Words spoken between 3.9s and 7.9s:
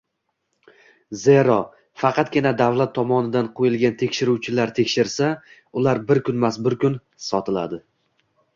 tekshiruvchilar tekshirsa, ular bir kunmas-bir kun... sotiladi.